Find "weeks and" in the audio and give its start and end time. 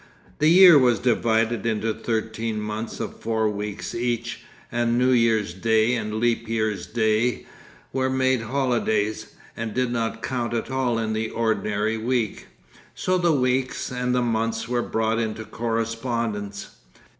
13.31-14.15